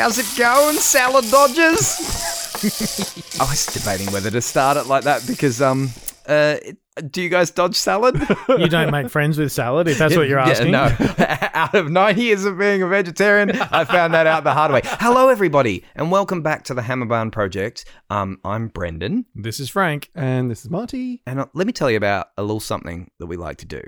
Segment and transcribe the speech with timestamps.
[0.00, 2.00] How's it going, salad dodgers?
[3.38, 5.90] I was debating whether to start it like that because um
[6.26, 6.56] uh
[7.10, 8.18] do you guys dodge salad?
[8.48, 10.72] You don't make friends with salad if that's what you're asking.
[10.72, 11.24] Yeah, no.
[11.52, 14.80] out of nine years of being a vegetarian, I found that out the hard way.
[14.84, 17.84] Hello, everybody, and welcome back to the Hammerbarn Project.
[18.08, 20.08] Um, I'm Brendan, This is Frank.
[20.14, 21.20] And this is Marty.
[21.26, 23.82] and uh, let me tell you about a little something that we like to do.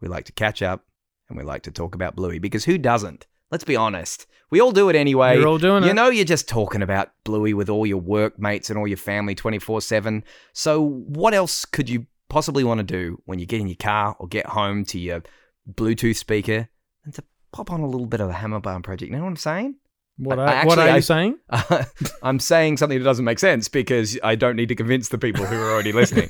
[0.00, 0.86] We like to catch up,
[1.28, 3.26] and we like to talk about Bluey because who doesn't?
[3.52, 4.26] Let's be honest.
[4.50, 5.36] We all do it anyway.
[5.38, 5.94] You're all doing you it.
[5.94, 9.82] know, you're just talking about Bluey with all your workmates and all your family 24
[9.82, 10.24] 7.
[10.54, 14.16] So, what else could you possibly want to do when you get in your car
[14.18, 15.22] or get home to your
[15.70, 16.68] Bluetooth speaker
[17.04, 19.10] and to pop on a little bit of the Hammerbarn project?
[19.10, 19.76] You know what I'm saying?
[20.18, 21.38] What are, I what actually- are I- you saying?
[22.22, 25.44] I'm saying something that doesn't make sense because I don't need to convince the people
[25.46, 26.28] who are already listening.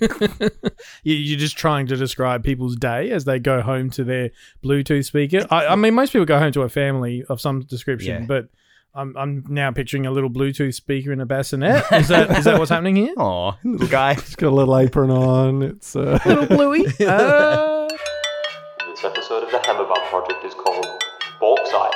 [1.02, 4.30] You- You're just trying to describe people's day as they go home to their
[4.64, 5.46] Bluetooth speaker.
[5.50, 8.26] I, I mean, most people go home to a family of some description, Yeah.
[8.26, 8.48] but
[8.94, 11.84] I'm, I'm now picturing a little Bluetooth speaker in a bassinet.
[11.92, 13.14] Is that is that what's happening here?
[13.18, 14.12] Oh, little guy.
[14.12, 15.62] It's got a little apron on.
[15.62, 16.86] It's uh, Little Bluey.
[17.00, 17.88] Uh,
[18.86, 20.86] This episode of the Hammerbarn Project is called
[21.40, 21.94] Bauxite.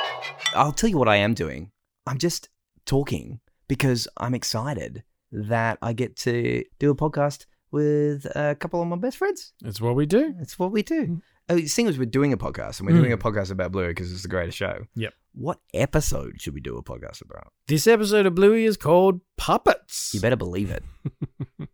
[0.55, 1.69] I'll tell you what I am doing.
[2.07, 2.49] I'm just
[2.85, 8.87] talking because I'm excited that I get to do a podcast with a couple of
[8.87, 9.53] my best friends.
[9.65, 10.33] it's what we do.
[10.37, 10.87] That's what we Mm.
[10.87, 11.21] do.
[11.49, 14.11] Oh, seeing as we're doing a podcast and we're doing a podcast about Bluey because
[14.11, 14.85] it's the greatest show.
[14.95, 15.13] Yep.
[15.33, 17.53] What episode should we do a podcast about?
[17.67, 20.11] This episode of Bluey is called Puppets.
[20.13, 20.83] You better believe it.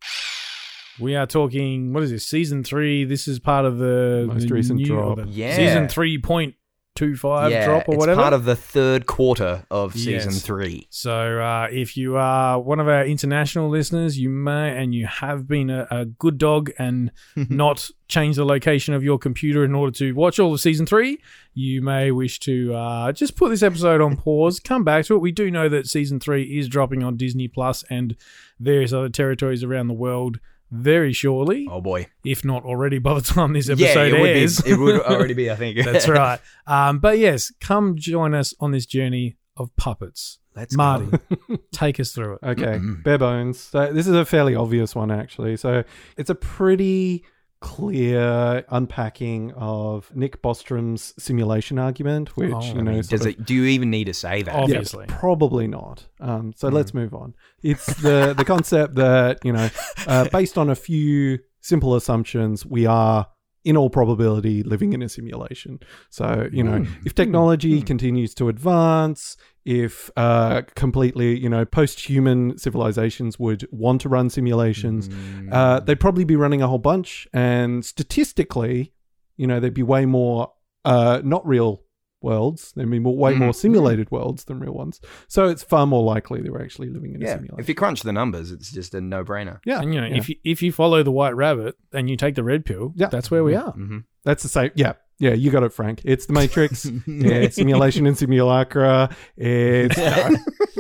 [0.99, 1.91] We are talking.
[1.91, 2.27] What is this?
[2.27, 3.03] Season three.
[3.03, 5.17] This is part of the Most the recent new- drop.
[5.17, 5.55] the Yeah.
[5.55, 6.53] Season three point
[6.95, 8.21] two five yeah, drop or it's whatever.
[8.21, 10.41] part of the third quarter of season Yes.
[10.43, 10.85] three.
[10.91, 15.47] So, uh, if you are one of our international listeners, you may and you have
[15.47, 19.91] been a, a good dog and not change the location of your computer in order
[19.91, 21.17] to watch all of season three,
[21.55, 25.19] you may wish to uh, just put this episode on pause, come back to it.
[25.19, 28.15] We do know that season three is dropping on Disney Plus and
[28.59, 30.39] various other territories around the world
[30.73, 32.07] very shortly, Oh boy.
[32.25, 35.33] if not already by the time this episode yeah, it would, be, it would already
[35.33, 35.77] be, I think.
[35.85, 36.39] That's right.
[36.67, 40.39] Um, but yes, come join us on this journey of puppets.
[40.55, 41.07] Let's Marty,
[41.71, 42.39] take us through it.
[42.43, 43.59] okay, bare bones.
[43.59, 45.57] So this is a fairly obvious one actually.
[45.57, 45.83] So
[46.17, 47.23] it's a pretty
[47.63, 53.45] clear unpacking of Nick Bostrom's simulation argument, which Oh, you I know, mean, Does it,
[53.45, 54.53] do you even need to say that?
[54.53, 56.05] Obvi- Yeah, probably not.
[56.19, 57.33] Um, so let's move on.
[57.61, 59.69] It's the the concept that you know,
[60.07, 63.27] uh, based on a few simple assumptions, we are
[63.63, 65.79] in all probability living in a simulation.
[66.09, 73.39] So you know, if technology continues to advance, if uh, completely you know post-human civilizations
[73.39, 75.09] would want to run simulations,
[75.51, 78.93] uh, they'd probably be running a whole bunch, and statistically,
[79.37, 80.51] you know, there'd be way more
[80.85, 81.83] uh, not real
[82.23, 82.71] worlds.
[82.75, 83.43] There'd be more, way mm-hmm.
[83.43, 84.15] more simulated mm-hmm.
[84.15, 85.01] worlds than real ones.
[85.27, 87.35] So it's far more likely they were actually living in a Yeah.
[87.35, 87.59] simulation.
[87.59, 89.59] If you crunch the numbers, it's just a no-brainer.
[89.65, 90.15] yeah, And you know, yeah.
[90.17, 93.07] if you, if you follow the white rabbit and you take the red pill, Yeah.
[93.07, 93.67] that's where we mm-hmm.
[93.67, 93.73] are.
[93.73, 93.97] Mm-hmm.
[94.23, 94.71] that's the same.
[94.75, 96.01] Yeah, yeah, you got it, Frank.
[96.03, 96.85] It's the Matrix.
[97.07, 99.15] it's simulation and simulacra.
[99.37, 100.31] It's uh,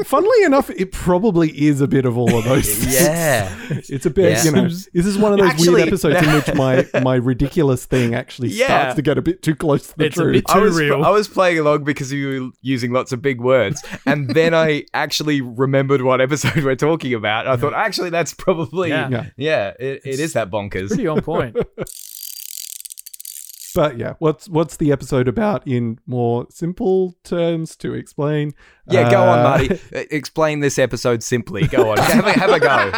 [0.05, 2.67] funnily enough, it probably is a bit of all of those.
[2.75, 2.93] things.
[2.93, 3.55] Yeah.
[3.89, 4.43] It's a bit, Yeah.
[4.43, 7.85] you know, this is one of those Actually- weird episodes in which my my ridiculous
[7.85, 8.65] thing actually Yeah.
[8.67, 10.33] starts to get a bit too close to the It's a truth.
[10.33, 11.03] bit I too was, real.
[11.03, 14.85] I was playing along because you were using lots of big words, and then I
[14.93, 17.47] actually remembered what episode we're talking about.
[17.47, 19.09] I thought, actually, that's probably Yeah.
[19.09, 19.67] yeah, Yeah.
[19.79, 20.89] it, it is that bonkers.
[20.89, 21.55] Pretty on point.
[23.75, 28.53] But yeah, what's what's the episode about in more simple terms to explain?
[28.89, 29.79] Yeah, go on, Uh, Marty.
[29.95, 31.67] E- Explain this episode simply.
[31.67, 32.91] Go on, have a, have a go.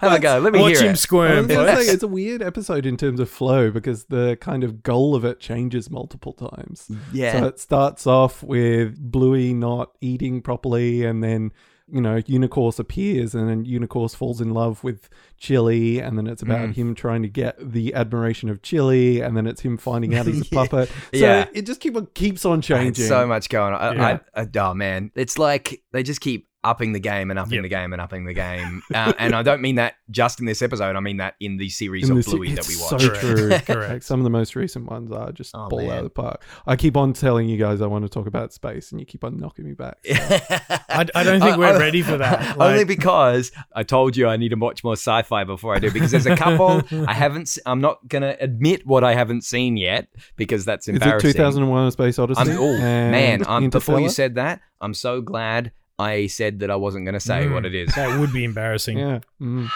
[0.00, 0.38] Have a go.
[0.38, 0.90] Let me Watch hear him it.
[0.90, 1.36] I squirm.
[1.36, 1.86] was gonna folks.
[1.86, 5.24] say, it's a weird episode in terms of flow because the kind of goal of
[5.24, 6.90] it changes multiple times.
[7.12, 7.40] Yeah.
[7.40, 11.52] So it starts off with Bluey not eating properly, and then
[11.90, 15.08] you know Unicorse appears, and then Unicorse falls in love with
[15.38, 16.46] Chili, and then it's Mm.
[16.46, 20.26] about him trying to get the admiration of Chili, and then it's him finding out
[20.26, 20.58] he's a Yeah.
[20.66, 20.88] puppet.
[20.88, 21.46] So Yeah.
[21.54, 23.06] it just keep on, keeps on changing.
[23.06, 23.80] So much going on.
[23.80, 24.18] I, Yeah.
[24.34, 27.62] I, I, oh man, it's like they just keep upping the game and upping Yep.
[27.62, 28.82] the game and upping the game.
[28.94, 30.96] Uh, and I don't mean that just in this episode.
[30.96, 33.18] I mean that in the series In of this- Bluey that it's we So watch.
[33.18, 33.48] true.
[33.50, 33.68] Correct.
[33.98, 36.44] Like some of the most recent ones are just Oh, ball out of the park.
[36.66, 39.24] I keep on telling you guys I want to talk about space, and you keep
[39.24, 39.96] on knocking me back.
[40.10, 42.56] I, I don't think we're ready for that.
[42.60, 45.90] Only because I told you I need to watch more sci-fi before I do.
[45.90, 47.56] Because there's a couple I haven't.
[47.66, 51.28] I'm not gonna admit what I haven't seen yet because that's embarrassing.
[51.30, 52.40] Is it 2001: A Space Odyssey?
[52.42, 56.76] I'm, oh man, I'm, before you said that, I'm so glad I said that I
[56.76, 57.54] wasn't going to say Mm.
[57.54, 57.94] what it is.
[57.94, 58.98] That would be embarrassing.
[58.98, 59.20] Yeah.
[59.40, 59.68] Mm.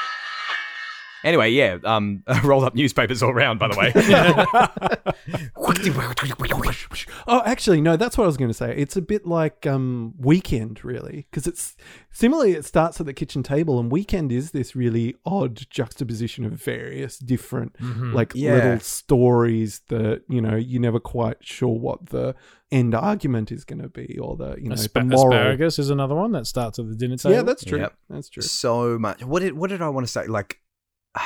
[1.24, 5.12] Anyway, yeah, um, rolled up newspapers all around, by the way.
[7.26, 7.96] Oh, actually, no.
[7.96, 8.74] That's what I was going to say.
[8.76, 11.76] It's a bit like um, Weekend, really, because it's
[12.10, 12.52] similarly.
[12.52, 17.18] It starts at the kitchen table, and Weekend is this really odd juxtaposition of various
[17.18, 17.76] different,
[18.12, 18.54] like Yeah.
[18.54, 22.34] little stories that you know you're never quite sure what the
[22.70, 25.32] end argument is going to be, or the you know Aspa- the moral.
[25.32, 27.34] asparagus is another one that starts at the dinner table.
[27.36, 27.78] Yeah, that's true.
[27.78, 27.94] Yep.
[28.10, 28.42] That's true.
[28.42, 29.22] so much.
[29.24, 30.26] What did what did I want to say?
[30.26, 30.58] Like,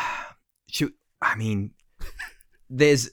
[1.22, 1.70] I mean,
[2.68, 3.10] there's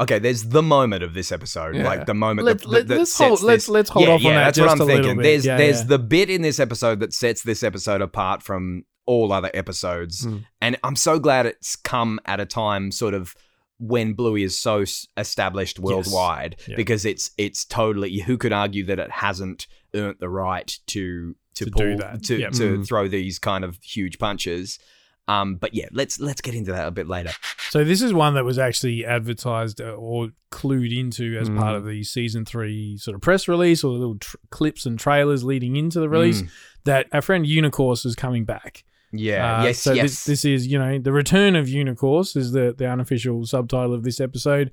[0.00, 0.18] okay.
[0.18, 1.84] There's the moment of this episode, Yeah.
[1.84, 2.46] like the moment.
[2.46, 4.54] Let- that, let- that let's sets hold- let's- let's hold yeah, off on yeah, that
[4.54, 5.16] That's what I'm thinking.
[5.18, 5.86] There's Yeah, there's yeah.
[5.86, 10.38] the bit in this episode that sets this episode apart from all other episodes, Hmm.
[10.62, 13.34] and I'm so glad it's come at a time sort of
[13.78, 14.84] when Bluey is so
[15.18, 16.76] established worldwide Yeah.
[16.76, 21.64] because it's it's totally who could argue that it hasn't earned the right to to,
[21.66, 22.22] To pull do that.
[22.24, 22.52] to Yep.
[22.54, 22.86] to Mm.
[22.88, 24.78] throw these kind of huge punches.
[25.26, 27.30] Um, but yeah, let's let's get into that a bit later.
[27.70, 31.58] So this is one that was actually advertised uh, or clued into as Mm.
[31.58, 34.98] part of the season three sort of press release or the little tr- clips and
[34.98, 36.42] trailers leading into the release.
[36.42, 36.48] Mm.
[36.84, 38.84] That our friend Unicorse is coming back.
[39.12, 39.60] Yeah.
[39.60, 39.78] Uh, yes.
[39.78, 40.02] So yes.
[40.02, 44.02] this, this is you know the return of Unicorse is the the unofficial subtitle of
[44.02, 44.72] this episode,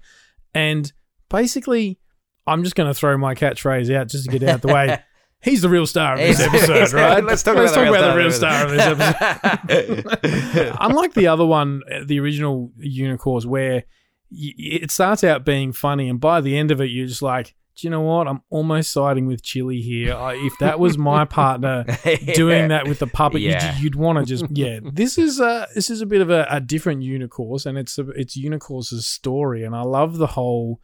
[0.54, 0.92] and
[1.30, 1.97] basically
[2.45, 5.00] I'm just going to throw my catchphrase out just to get out the way.
[5.44, 7.24] He's the real star of this episode, right?
[7.24, 10.78] Let's talk Let's about, talk the, about the real real star of this episode.
[10.82, 13.84] Unlike the other one, uh, the original Unicorse, where
[14.32, 17.56] y- it starts out being funny, and by the end of it, you're just like,
[17.76, 18.28] do you know what?
[18.28, 20.14] I'm almost siding with Chili here.
[20.14, 21.86] I, if that was my partner
[22.36, 23.76] doing that with the puppet, Yeah.
[23.76, 24.80] you'd, you'd want to just yeah.
[24.84, 28.08] This is a this is a bit of a, a different Unicorse, and it's a,
[28.12, 30.82] it's Unicorns' story, and I love the whole.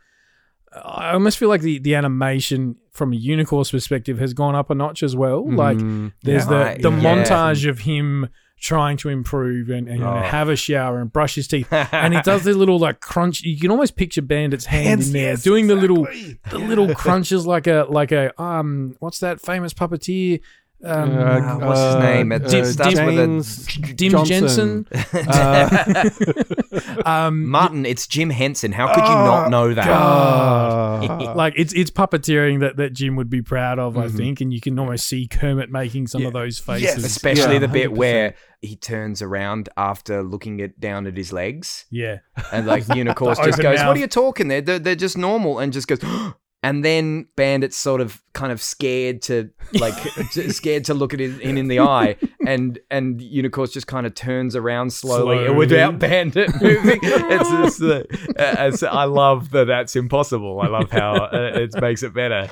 [0.73, 4.75] I almost feel like the, the animation from a Unicorse perspective has gone up a
[4.75, 5.49] notch as well.
[5.49, 6.49] Like Mm, there's Yeah.
[6.49, 6.99] the, Right, the yeah.
[6.99, 8.27] montage of him
[8.59, 10.21] trying to improve and, and you know, Oh.
[10.21, 11.71] have a shower and brush his teeth.
[11.71, 13.41] and he does the little like crunch.
[13.43, 16.07] You can almost picture Bandit's hand Hands, in there yes, doing the little
[16.49, 20.41] the little crunches like a like a um what's that famous puppeteer?
[20.83, 22.31] Um, Uh, what's his name?
[22.31, 23.65] It Dim- starts with a- James
[23.95, 24.85] Dim Johnson.
[24.85, 24.87] Jensen.
[25.27, 26.09] Uh,
[27.05, 28.71] Um, Martin, it's Jim Henson.
[28.71, 29.87] How could you Oh, not know that?
[31.35, 34.17] Like it's it's puppeteering that, that Jim would be proud of, I Mhm.
[34.17, 36.27] think, and you can almost see Kermit making some Yeah.
[36.27, 36.83] of those faces.
[36.83, 36.97] Yes.
[37.03, 37.97] Especially Yeah, the bit 100%.
[37.97, 41.85] where he turns around after looking at down at his legs.
[41.89, 42.17] Yeah,
[42.51, 43.87] And like Unicorse just goes, mouth.
[43.87, 44.61] "What are you talking there?
[44.61, 45.99] They're, they're just normal," and just goes.
[46.67, 49.49] And then Bandit's sort of kind of scared to
[49.79, 49.93] like
[50.49, 54.13] scared to look at him in, in the eye, and and Unicorse just kind of
[54.15, 55.55] turns around slowly, Slowly.
[55.55, 56.99] without Bandit moving.
[57.03, 60.59] it's just, uh, it's- I love that that's impossible.
[60.59, 62.49] I love how uh, it makes it better.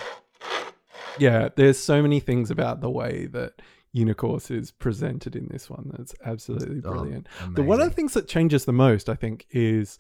[1.20, 3.62] yeah, there's so many things about the way that
[3.94, 7.28] Unicorse is presented in this one that's absolutely Oh, brilliant.
[7.54, 9.98] the one of the things that changes the most, I think, is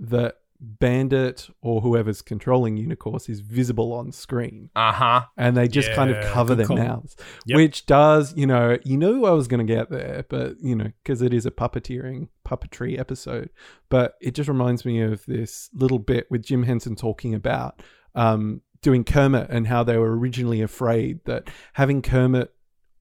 [0.00, 4.70] that Bandit or whoever's controlling Unicorse is visible on screen.
[4.74, 5.22] Uh huh.
[5.36, 6.76] And they just kind of cover their call.
[6.76, 7.16] mouths,
[7.46, 7.56] Yep.
[7.56, 10.90] which does, you know, you knew I was going to get there, but, you know,
[11.02, 13.50] because it is a puppeteering, puppetry episode.
[13.88, 17.80] But it just reminds me of this little bit with Jim Henson talking about
[18.14, 22.52] um, doing Kermit and how they were originally afraid that having Kermit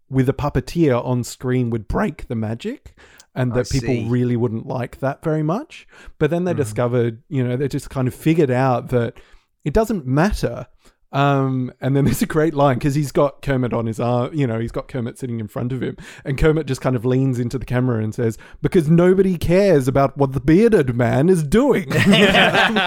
[0.10, 2.96] with a puppeteer on screen would break the magic
[3.38, 5.88] and that people really wouldn't like that very much.
[6.20, 6.58] But then they Mhm.
[6.58, 9.14] discovered, you know, they just kind of figured out that
[9.64, 10.68] it doesn't matter.
[11.14, 14.46] Um, and then there's a great line because he's got Kermit on his arm, you
[14.46, 17.40] know, he's got Kermit sitting in front of him, and Kermit just kind of leans
[17.40, 21.88] into the camera and says, "Because nobody cares about what the bearded man is doing."
[21.94, 22.78] and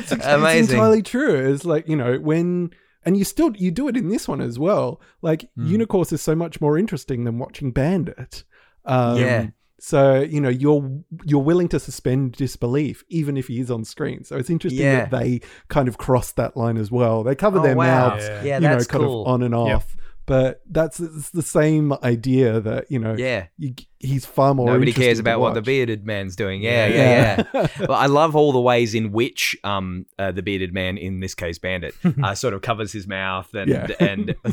[0.00, 0.76] it's, it's Amazing.
[0.76, 1.34] entirely true.
[1.52, 2.70] It's like you know when,
[3.04, 5.00] and you still you do it in this one as well.
[5.22, 5.48] Like.
[5.56, 8.44] Unicorse is so much more interesting than watching Bandit.
[8.84, 9.46] Um, Yeah.
[9.78, 10.88] So you know you're
[11.24, 14.22] you're willing to suspend disbelief even if he is on screen.
[14.22, 15.06] So it's interesting Yeah.
[15.06, 17.24] that they kind of crossed that line as well.
[17.24, 18.10] They cover Oh, their wow.
[18.10, 18.44] mouths, Yeah.
[18.44, 19.22] Yeah, you know, that's kind cool.
[19.22, 19.82] of on and Yep.
[20.24, 23.46] But that's it's the same idea that you know Yeah.
[23.58, 24.66] you, he's far more.
[24.68, 26.62] Nobody cares about what the bearded man's doing.
[26.62, 27.66] Yeah, yeah, yeah.
[27.80, 31.34] well, I love all the ways in which um uh, the bearded man, in this
[31.34, 33.88] case Bandit, uh, sort of covers his mouth and Yeah.
[33.98, 34.34] and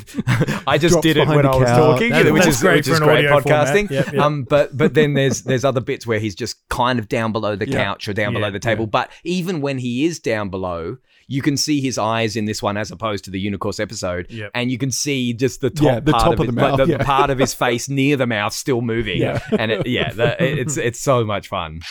[0.67, 2.93] I just Drops did it when I was talking, That- which is great which for
[2.93, 3.89] is great audio podcasting.
[3.91, 4.21] Yep, yep.
[4.21, 7.55] Um, but but then there's there's other bits where he's just kind of down below
[7.55, 7.83] the Yeah.
[7.83, 8.87] couch or down Yeah, below the table.
[8.87, 10.97] But even when he is down below,
[11.31, 14.51] you can see his eyes in this one as opposed to the Unicorse episode, Yep.
[14.55, 16.61] and you can see just the top Yeah, the part top of, of it, the
[16.61, 17.03] like mouth, the yeah.
[17.03, 19.21] part of his face near the mouth still moving.
[19.21, 19.39] Yeah.
[19.59, 21.81] and it, yeah, the, it's it's so much fun.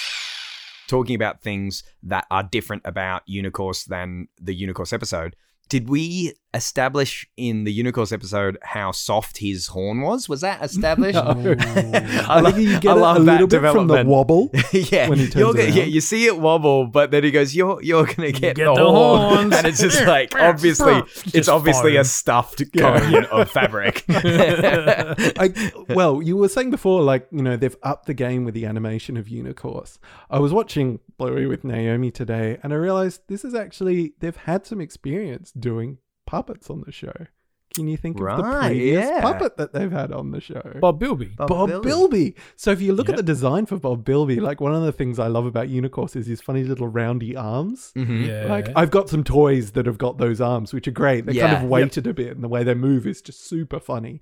[0.89, 5.37] Talking about things that are different about Unicorse than the Unicorse episode.
[5.69, 10.29] Did we establish in the Unicorse episode how soft his horn was?
[10.29, 11.19] Was that established?
[11.19, 14.51] I lo- think you get it a love that little bit from the wobble.
[14.73, 17.55] yeah, when he turns you're gonna, yeah, you see it wobble, but then he goes,
[17.55, 19.55] "You're you're gonna get, get the, the horn," horns.
[19.57, 22.05] and it's just like obviously, it's Just obviously a foam.
[22.05, 22.99] stuffed Yeah.
[23.01, 24.05] cone of fabric.
[24.09, 28.67] I, well, you were saying before, like, you know, they've upped the game with the
[28.67, 29.99] animation of Unicorse.
[30.31, 34.67] I was watching Bluey with Naomi today, and I realized this is actually, they've had
[34.67, 35.99] some experience doing
[36.29, 37.27] puppets on the show.
[37.75, 39.21] Can you think of the previous yeah.
[39.21, 40.63] puppet that they've had on the show?
[40.81, 41.33] Bob Bilby.
[41.37, 42.35] Bob, Bilby.
[42.57, 43.15] So if you look Yep.
[43.15, 46.17] at the design for Bob Bilby, like one of the things I love about Unicorse
[46.17, 47.93] is his funny little roundy arms.
[47.95, 48.27] Mhm.
[48.27, 48.47] Yeah.
[48.49, 51.27] Like I've got some toys that have got those arms, which are great.
[51.27, 54.19] They're kind of weighted a bit, and the way they move is just super funny.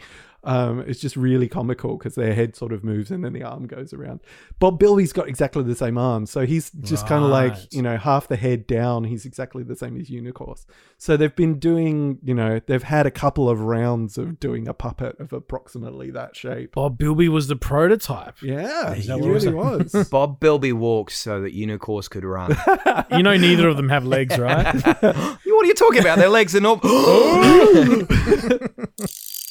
[0.47, 3.67] Um, it's just really comical because their head sort of moves and then the arm
[3.67, 4.21] goes around.
[4.61, 7.97] Bob Bilby's got exactly the same arm, so he's just kind of like you know
[7.97, 9.05] half the head down.
[9.05, 10.65] He's exactly the same as Unicorse.
[10.99, 14.75] So they've been doing, you know, they've had a couple of rounds of doing a
[14.75, 16.75] puppet of approximately that shape.
[16.75, 18.41] Bob Bilby was the prototype.
[18.41, 20.09] Yeah, he really we're was.
[20.11, 22.57] Bob Bilby walked so that Unicorse could run.
[23.11, 24.75] You know, neither of them have legs, right?
[24.85, 26.19] what are you talking about?
[26.19, 26.83] Their legs are not.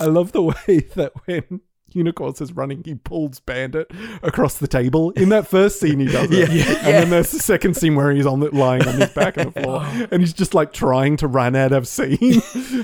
[0.00, 1.60] I love the way that when
[1.94, 3.88] Unicorse is running, he pulls Bandit
[4.22, 5.10] across the table.
[5.12, 6.50] In that first scene, he does it.
[6.52, 9.38] Yeah, and then there's the second scene where he's on the, lying on his back
[9.38, 12.18] on the floor, and he's just like trying to run out of scene.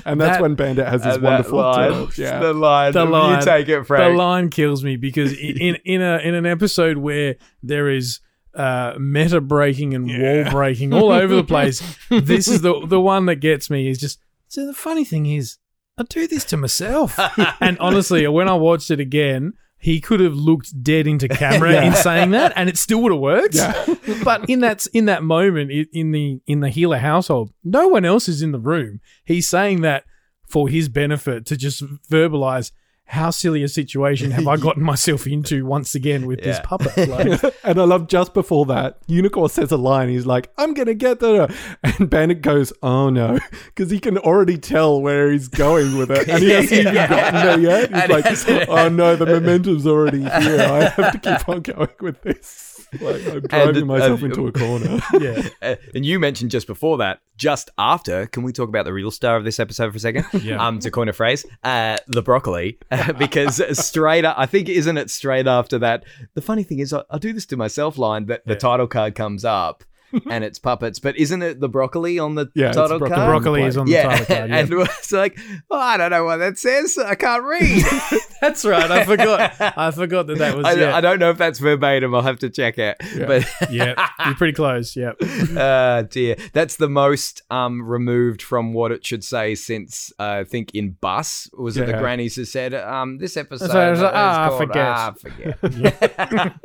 [0.05, 2.07] And that's That- when Bandit has his wonderful line.
[2.17, 2.39] Yeah.
[2.39, 2.93] the line.
[2.93, 3.39] The line.
[3.39, 4.11] You take it, Frank.
[4.11, 8.21] the line kills me because in in, in a in an episode where there is
[8.53, 13.25] uh, meta breaking and wall breaking all over the place, this is the the one
[13.25, 13.89] that gets me.
[13.89, 15.57] Is just so the funny thing is,
[16.01, 17.19] I do this to myself,
[17.61, 19.53] and honestly, when I watched it again.
[19.83, 23.19] He could have looked dead into camera in saying that, and it still would have
[23.19, 23.57] worked.
[24.23, 28.29] But in that in that moment, in the in the Heeler household, no one else
[28.29, 28.99] is in the room.
[29.25, 30.03] He's saying that
[30.47, 31.81] for his benefit to just
[32.11, 32.71] verbalize
[33.11, 36.91] how silly a situation have I gotten myself into once again with this puppet.
[37.11, 40.07] Like, and I love just before that, Unicorn says a line.
[40.07, 41.53] He's like, I'm going to get that.
[41.83, 43.39] And Bandit goes, Oh no.
[43.65, 46.29] Because he can already tell where he's going with it.
[46.29, 48.25] And he hasn't even gotten there yet.
[48.25, 50.29] He's like, Oh no, the momentum's already here.
[50.61, 52.70] I have to keep on going with this.
[52.99, 54.99] Like, I'm driving uh, myself uh, into a corner.
[55.19, 58.93] yeah, Uh, and you mentioned just before that, just after, can we talk about the
[58.93, 60.25] real star of this episode for a second?
[60.41, 60.65] Yeah.
[60.65, 62.79] Um, to coin a phrase, uh, the broccoli,
[63.17, 66.03] because straight, up, I think, isn't it straight after that?
[66.33, 69.13] The funny thing is, I, I do this to myself line that the title card
[69.15, 69.83] comes up.
[70.29, 73.09] and it's puppets, but isn't it the broccoli on the Yeah, title broccoli.
[73.15, 73.21] card?
[73.21, 74.49] the broccoli is on the yeah, title card.
[74.51, 74.57] Yeah.
[74.59, 75.37] and it's like,
[75.69, 76.97] oh, I don't know what that says.
[76.97, 77.83] I can't read.
[78.41, 78.89] That's right.
[78.89, 79.53] I forgot.
[79.77, 80.65] I forgot that that was.
[80.65, 82.15] I, yeah, I don't know if that's verbatim.
[82.15, 82.97] I'll have to check it.
[83.15, 84.95] But yeah, you're pretty close.
[84.95, 85.11] Yeah,
[85.55, 90.43] uh, dear, that's the most um removed from what it should say since uh, I
[90.43, 94.47] think in Bus was it the grannies who said um this episode So like, "Ah,
[94.49, 96.59] called, forget." ah, forget.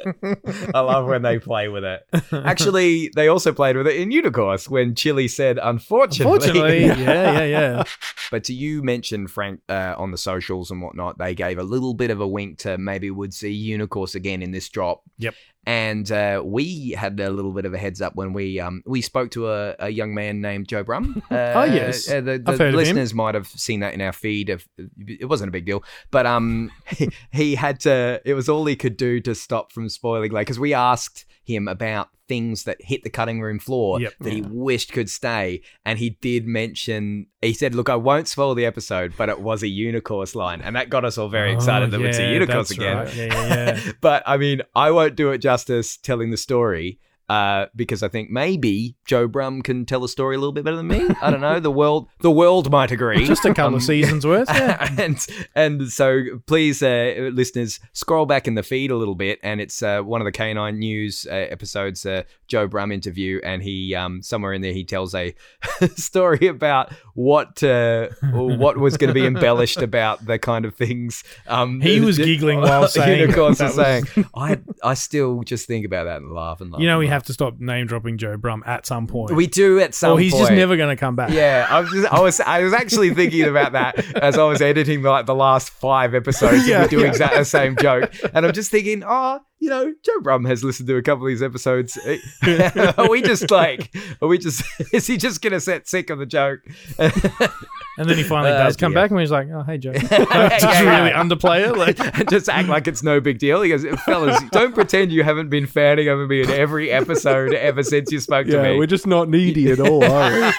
[0.75, 2.07] I love when they play with it.
[2.33, 6.85] Actually, they also played with it in Unicorse when Chili said unfortunately.
[6.85, 7.83] unfortunately, yeah, yeah, yeah.
[8.31, 11.93] But to you mentioned Frank uh, on the socials and whatnot, they gave a little
[11.93, 15.03] bit of a wink to maybe would see Unicorse again in this drop.
[15.19, 15.35] Yep.
[15.69, 19.03] And uh, we had a little bit of a heads up when we um, we
[19.03, 21.17] spoke to a, a young man named Joe Brumm.
[21.31, 22.09] Uh, Oh, yes.
[22.11, 22.75] uh, the, the heard of him.
[22.77, 24.49] listeners might have seen that in our feed.
[24.49, 24.67] Of,
[24.97, 28.23] it wasn't a big deal, but um, he, he had to.
[28.25, 31.69] It was all he could do to stop from spoiling, like because we asked him
[31.69, 34.15] about things that hit the cutting room floor Yep.
[34.21, 37.27] that he wished could stay, and he did mention.
[37.41, 40.75] He said, "Look, I won't spoil the episode, but it was a unicorse line, and
[40.77, 42.97] that got us all very oh, excited Oh, that it's a yeah, unicorse that's again."
[42.97, 43.15] right.
[43.15, 43.93] Yeah, yeah, yeah.
[44.01, 46.99] but I mean, I won't do it justice telling the story
[47.29, 50.77] uh, because I think maybe Joe Brumm can tell a story a little bit better
[50.77, 51.09] than me.
[51.21, 51.59] I don't know.
[51.59, 53.27] The world, the world might agree.
[53.27, 54.49] Just a couple Um, of seasons worth.
[54.49, 54.95] Yeah.
[54.99, 59.61] and and so please, uh, listeners, scroll back in the feed a little bit, and
[59.61, 63.95] it's uh, one of the Canine News uh, episodes, uh, Joe Brumm interview, and he
[63.95, 65.35] um, somewhere in there he tells a
[65.97, 71.25] story about what uh, what was going to be embellished about the kind of things.
[71.49, 74.05] Um, He was giggling while saying unicorns was- saying.
[74.35, 76.81] I I still just think about that and laugh and laugh.
[76.81, 77.16] You know, we laugh.
[77.17, 79.35] Have to stop name dropping Joe Brumm at some point.
[79.35, 81.31] we do at some or he's just never going to come back.
[81.31, 84.61] Yeah, I was just, I was I was actually thinking about that as I was
[84.61, 87.09] editing like the last five episodes Yeah, and we do yeah.
[87.09, 90.89] exactly the same joke, and I'm just thinking, oh, you know, Joe Brumm has listened
[90.89, 91.99] to a couple of these episodes.
[92.99, 96.19] are we just like, are we just, is he just going to set sick of
[96.19, 96.61] the joke?
[97.99, 99.05] And then he finally Uh, does come dear.
[99.05, 100.99] back and he's like, "Oh, hey Joe," just Yeah, yeah.
[100.99, 101.79] really underplay it.
[101.79, 103.63] Like, just act like it's no big deal.
[103.63, 107.83] He goes, fellas, don't pretend you haven't been fanning over me in every episode ever
[107.83, 108.77] since you spoke to Yeah, me.
[108.77, 110.53] we're just not needy at all, are we?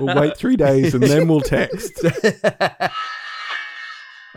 [0.00, 2.02] We'll wait three days and then we'll text.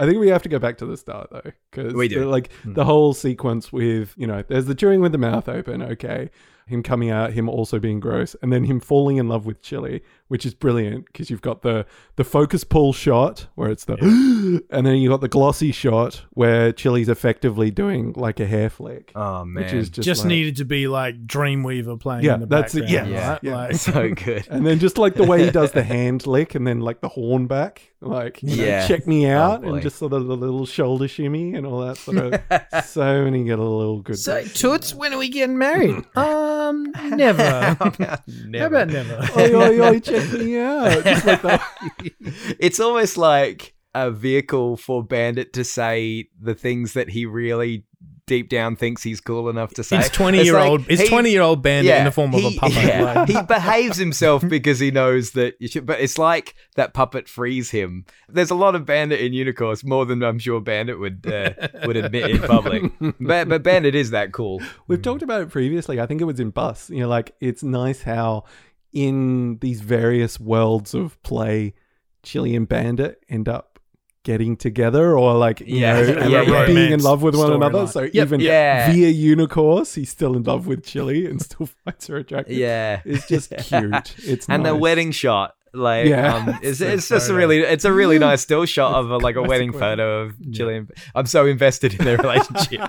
[0.03, 2.25] I think we have to go back to the start though, because We do.
[2.25, 2.73] like hmm.
[2.73, 6.29] the whole sequence with you know, there's the chewing with the mouth open, okay,
[6.65, 10.01] him coming out, him also being gross, and then him falling in love with Chili,
[10.33, 11.85] which is brilliant because you've got the
[12.15, 13.93] the focus pull shot where it's the,
[14.71, 19.11] and then you got the glossy shot where Chili's effectively doing like a hair flick,
[19.13, 19.63] oh, man.
[19.63, 22.73] which is just just like- needed to be like Dreamweaver playing Yeah, in the that's
[22.73, 22.81] it.
[22.87, 23.11] background.
[23.11, 23.39] Yeah, right?
[23.43, 23.55] yeah.
[23.55, 24.47] Like, so good.
[24.49, 27.09] And then just like the way he does the hand lick and then like the
[27.09, 28.87] horn back, like you know, Yeah.
[28.87, 29.73] check me oh, out, boy.
[29.73, 32.41] and just sort of the little shoulder shimmy and all that sort of.
[32.85, 34.17] so many get a little good.
[34.17, 36.03] So, Toots, when are we getting married?
[36.15, 37.43] Uh, um, never.
[37.79, 38.65] How Never.
[38.75, 39.27] about never?
[39.37, 41.05] oi, oi, oi, check me out.
[41.05, 41.61] Like that.
[42.59, 47.85] it's almost like a vehicle for Bandit to say the things that he really
[48.25, 49.97] deep down thinks he's cool enough to say.
[49.97, 50.81] It's twenty year old.
[50.81, 52.75] like It's he- twenty year old bandit in the form of he- a puppet.
[52.83, 56.93] yeah, like- he behaves himself because he knows that you should, but it's like that
[56.93, 58.05] puppet frees him.
[58.29, 61.51] There's a lot of Bandit in Unicorse more than I'm sure Bandit would uh,
[61.85, 62.91] would admit in public.
[63.19, 64.61] but, but Bandit is that cool.
[64.87, 65.99] We've talked about it previously.
[65.99, 66.89] I think it was in Bus.
[66.89, 68.45] You know, like it's nice how
[68.93, 71.73] in these various worlds of play,
[72.23, 73.72] Chili and Bandit end up
[74.23, 76.01] getting together or like you Yeah.
[76.01, 76.65] know Yeah, yeah.
[76.65, 77.87] being in love with one another.
[77.87, 82.17] So Yep, even via Unicorse, he's still in love with Chili and still finds her
[82.17, 82.55] attractive.
[82.57, 83.01] Yeah.
[83.05, 84.15] It's just cute.
[84.19, 86.35] It's and the wedding shot like Yeah.
[86.35, 89.35] um, it's, it's just a really it's a really nice still shot of a, like
[89.35, 90.87] a wedding photo of Gillian.
[91.15, 92.79] I'm so invested in their relationship.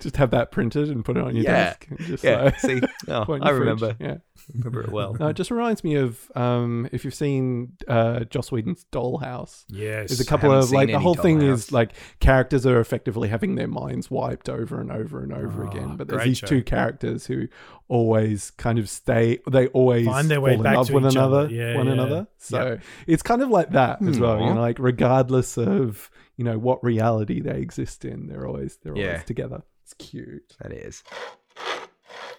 [0.00, 1.86] just have that printed and put it on your desk.
[2.00, 3.80] Just yeah, like, see, oh, put it in I your fridge.
[3.80, 4.16] remember Yeah.
[4.54, 5.14] Remember it well.
[5.20, 9.64] No, it just reminds me of um, if you've seen uh, Joss Whedon's Dollhouse.
[9.68, 10.08] yes.
[10.10, 11.52] There's a couple of like the any whole thing Dollhouse.
[11.52, 15.70] is like characters are effectively having their minds wiped over and over and over Oh,
[15.70, 15.96] again.
[15.96, 16.46] But there's these show.
[16.46, 17.48] two characters who
[17.88, 19.38] always kind of stay.
[19.50, 21.48] They always Find their way fall back in love to with each another.
[21.50, 21.92] Yeah, one yeah.
[21.92, 22.26] another.
[22.38, 24.40] So it's kind of like that as well.
[24.40, 28.96] You know, like regardless of you know what reality they exist in, they're always they're
[28.96, 29.06] Yeah.
[29.08, 29.62] always together.
[29.84, 30.54] It's cute.
[30.60, 31.02] That is.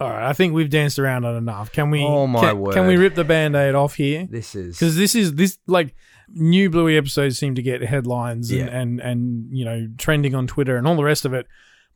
[0.02, 1.72] All right, I think we've danced around it enough.
[1.72, 2.04] Can we?
[2.04, 4.28] Oh, my can, Can we rip the band-aid off here?
[4.30, 5.94] This is Because this is this like
[6.34, 10.76] new Bluey episodes seem to get headlines and, and and you know trending on Twitter
[10.76, 11.46] and all the rest of it,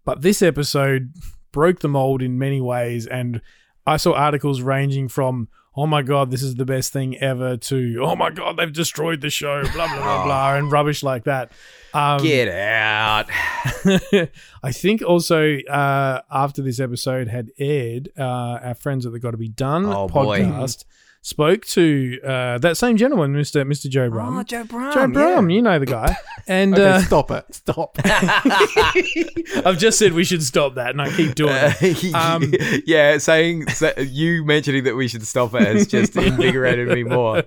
[0.04, 1.14] but this episode
[1.52, 3.42] broke the mold in many ways, and
[3.88, 8.00] I saw articles ranging from "Oh my god, this is the best thing ever" to
[8.02, 11.52] "Oh my god, they've destroyed the show," blah blah blah blah, and rubbish like that.
[11.94, 13.28] Um, get out.
[14.64, 18.24] I think also uh, after this episode had aired, uh,
[18.62, 20.44] our friends at the Got to Be Done Oh, boy.
[21.26, 24.40] Podcast spoke to uh, that same gentleman, Mister Mister Joe Brumm.
[24.40, 24.94] Oh, Joe Brumm.
[24.94, 26.16] Joe Brumm, you know the guy,
[26.48, 27.46] and Okay, uh, stop it.
[27.54, 27.98] Stop.
[29.66, 32.14] I've just said we should stop that, and I keep doing it.
[32.14, 32.54] Um,
[32.86, 37.44] yeah, saying so, you mentioning that we should stop it has just invigorated me more.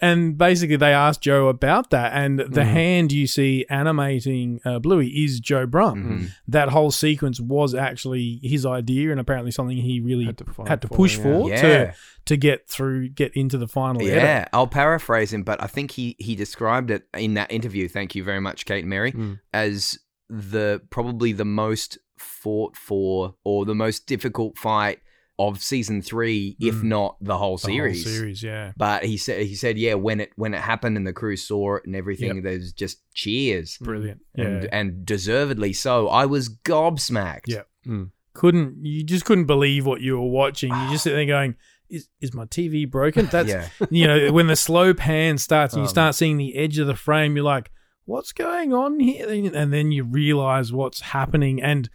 [0.00, 2.70] and basically, they asked Joe about that, and the Mm-hmm.
[2.74, 5.94] hand you see animating uh, Bluey is Joe Brumm.
[5.94, 6.24] Mm-hmm.
[6.48, 10.82] That whole sequence was actually his idea, and apparently something he really Had to had
[10.82, 11.22] to for, push yeah.
[11.22, 11.60] for Yeah.
[11.62, 11.94] to
[12.26, 14.02] to get through, get into the final.
[14.02, 14.14] edit.
[14.14, 17.88] Yeah, I'll paraphrase him, but I think he he described it in that interview.
[17.88, 19.40] Thank you very much, Kate and Mary, Mm.
[19.52, 24.98] as the probably the most fought for or the most difficult fight
[25.38, 26.82] of season three, if Mm.
[26.84, 28.04] not the whole The whole series.
[28.04, 28.72] series, yeah.
[28.76, 31.76] But he said he said yeah when it when it happened and the crew saw
[31.76, 32.44] it and everything, Yep.
[32.44, 33.78] there's just cheers.
[33.80, 34.20] Brilliant.
[34.36, 34.44] Yeah.
[34.44, 36.08] And, and deservedly so.
[36.08, 37.46] I was gobsmacked.
[37.46, 37.62] Yeah.
[37.86, 38.10] Mm.
[38.34, 40.70] couldn't you just couldn't believe what you were watching.
[40.70, 41.56] You just sit there going,
[41.90, 43.68] "Is is my TV broken?" That's yeah.
[43.90, 46.86] you know when the slow pan starts and you Um, start seeing the edge of
[46.86, 47.70] the frame, you're like,
[48.04, 51.62] "What's going on here?" And then you realize what's happening.
[51.62, 51.88] And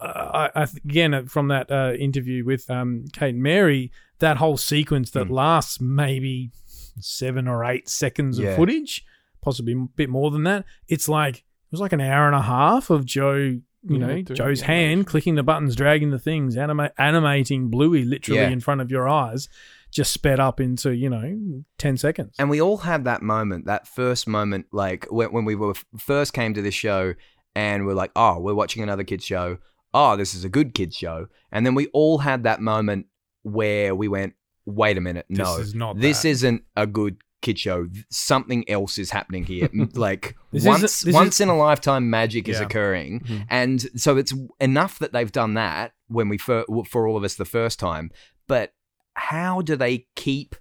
[0.00, 4.36] uh, I, I again uh, from that uh, interview with um, Kate and Mary, that
[4.38, 5.32] whole sequence that Hmm.
[5.34, 6.50] lasts maybe
[6.98, 9.04] seven or eight seconds of footage,
[9.42, 10.64] possibly a bit more than that.
[10.88, 13.60] It's like it was like an hour and a half of Joe.
[13.88, 15.04] You know, doing Joe's hand animation.
[15.04, 18.48] clicking the buttons, dragging the things, anima- animating Bluey literally Yeah.
[18.48, 19.48] in front of your eyes,
[19.90, 22.34] just sped up into you know ten seconds.
[22.38, 26.32] And we all had that moment, that first moment, like when, when we were first
[26.32, 27.14] came to this show
[27.54, 29.58] and we're like, oh, we're watching another kids show.
[29.94, 31.28] Oh, this is a good kids show.
[31.50, 33.06] And then we all had that moment
[33.42, 34.34] where we went,
[34.66, 36.28] wait a minute, This no, is not this that.
[36.28, 39.68] isn't a good kid show, something else is happening here.
[39.94, 42.66] Like This is- once is- once in a lifetime magic is Yeah.
[42.66, 43.46] occurring, Mhm.
[43.50, 47.34] and so it's enough that they've done that when we fir- for all of us
[47.36, 48.10] the first time.
[48.48, 48.72] But
[49.14, 50.54] how do they keep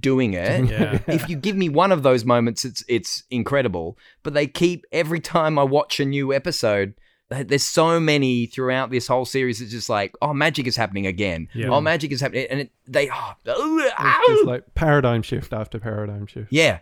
[0.00, 0.70] doing it?
[0.70, 0.98] Yeah.
[1.18, 3.96] if you give me one of those moments, it's it's incredible.
[4.22, 6.94] But they keep every time I watch a new episode.
[7.32, 9.60] Th- There's so many throughout this whole series.
[9.60, 11.48] It's just like, oh, magic is happening again.
[11.54, 11.68] Yeah.
[11.68, 16.26] Oh, magic is happening, and it, they, oh, It's just like paradigm shift after paradigm
[16.26, 16.52] shift.
[16.52, 16.78] yeah.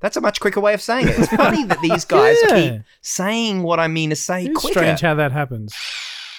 [0.00, 1.18] That's a much quicker way of saying it.
[1.18, 2.54] It's funny that these guys Yeah.
[2.70, 4.78] keep saying what I mean to say It's quicker.
[4.78, 5.74] strange how that happens.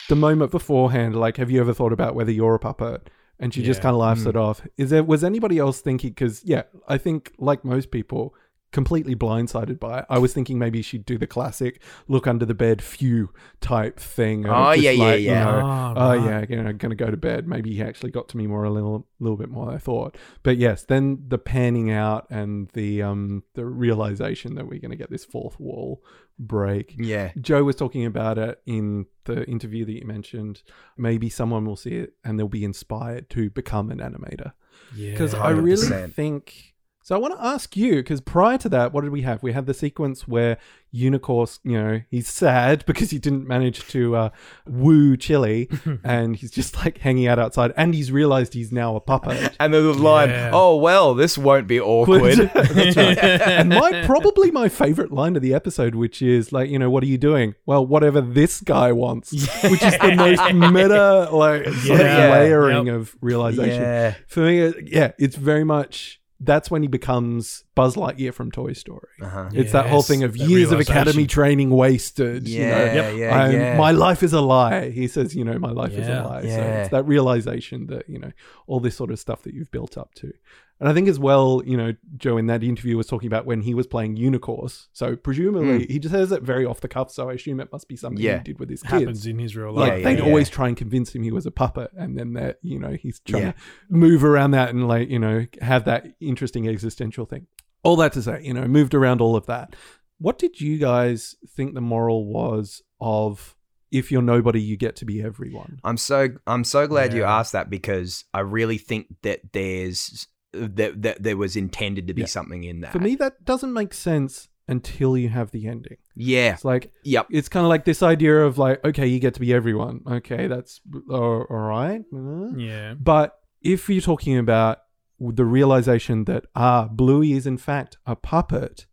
[0.08, 3.10] The moment beforehand, like, have you ever thought about whether you're a puppet?
[3.38, 4.28] And she just kind of laughs Mm.
[4.30, 4.62] it off.
[4.78, 6.12] Is there was anybody else thinking?
[6.12, 8.34] Because yeah, I think like most people,
[8.72, 10.06] completely blindsided by it.
[10.10, 14.46] I was thinking maybe she'd do the classic look under the bed, phew type thing.
[14.46, 15.44] of Oh, just yeah, yeah, like, you yeah.
[15.44, 16.26] know, Ah, oh right.
[16.26, 17.48] yeah, you know, gonna go to bed.
[17.48, 20.18] Maybe he actually got to me more a little, little bit more than I thought.
[20.44, 25.10] But yes, then the panning out and the um the realization that we're gonna get
[25.10, 26.04] this fourth wall
[26.38, 26.96] break.
[26.98, 27.32] yeah.
[27.42, 30.62] Joe was talking about it in the interview that you mentioned.
[30.98, 34.54] Maybe someone will see it and they'll be inspired to become an animator.
[34.96, 35.12] Yeah.
[35.12, 36.76] Because I really think.
[37.10, 39.42] So I want to ask you, because prior to that, what did we have?
[39.42, 40.60] We had the sequence where
[40.94, 44.30] Unicorse, you know, he's sad because he didn't manage to uh,
[44.68, 45.70] woo Chili,
[46.04, 49.56] and he's just like hanging out outside, and he's realized he's now a puppet.
[49.60, 50.52] And then the line, Yeah.
[50.54, 52.36] oh, well, this won't be awkward.
[52.54, 53.18] That's right.
[53.18, 57.02] and my probably my favorite line of the episode, which is like, you know, what
[57.02, 57.56] are you doing?
[57.66, 62.30] Well, whatever this guy wants, which is the most meta like sort of Yeah.
[62.34, 62.96] layering Yep.
[62.96, 63.82] of realization.
[63.82, 64.14] yeah.
[64.28, 68.72] For me, it- yeah, it's very much that's when he becomes Buzz Lightyear from Toy
[68.74, 69.10] Story.
[69.22, 69.50] Uh-huh.
[69.54, 72.48] It's that whole thing of years of academy training wasted.
[72.48, 72.68] you know.
[72.70, 73.18] Yeah, Yep.
[73.18, 73.78] yeah, I'm- yeah.
[73.78, 74.90] My life is a lie.
[74.90, 76.26] He says, you know, my life is a Yeah.
[76.26, 76.42] lie.
[76.44, 78.32] So it's that realization that, you know,
[78.68, 80.32] all this sort of stuff that you've built up to.
[80.80, 83.62] And I think as well, you know, Joe in that interview was talking about when
[83.62, 84.88] he was playing Unicorse.
[84.94, 85.92] So presumably hmm.
[85.92, 87.12] he just says it very off the cuff.
[87.12, 88.38] So I assume it must be something Yeah.
[88.38, 88.94] he did with his kids.
[88.94, 90.00] happens in his real Like life.
[90.00, 92.60] Yeah, they'd yeah, always try and convince him he was a puppet, and then that
[92.62, 93.52] you know he's trying Yeah.
[93.52, 93.58] to
[93.90, 97.48] move around that and like you know have that interesting existential thing.
[97.84, 99.76] All that to say, you know, moved around all of that.
[100.18, 103.56] What did you guys think the moral was of
[103.92, 105.80] if you're nobody, you get to be everyone?
[105.84, 111.02] I'm so I'm so glad you asked that because I really think that there's that
[111.02, 112.28] that there was intended to be Yeah.
[112.28, 112.92] something in that.
[112.92, 115.98] For me, that doesn't make sense until you have the ending.
[116.16, 116.54] yeah.
[116.54, 117.28] It's like Yep.
[117.32, 120.02] it's kind of like this idea of like, okay, you get to be everyone.
[120.08, 122.02] Okay, that's all all right.
[122.14, 122.94] Uh, Yeah.
[123.00, 124.80] But if you're talking about
[125.20, 128.86] the realization that ah, Bluey is in fact a puppet,